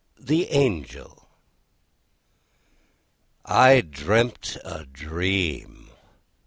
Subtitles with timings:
[0.19, 1.29] THE ANGEL
[3.45, 5.91] I dreamt a dream!